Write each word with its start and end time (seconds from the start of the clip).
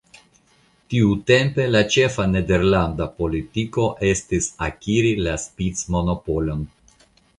Tiutempe 0.93 1.67
la 1.73 1.83
ĉefa 1.95 2.25
nederlanda 2.31 3.07
politiko 3.19 3.85
estis 4.09 4.49
akiri 4.69 5.13
la 5.29 5.37
spicmonopolon. 5.45 6.65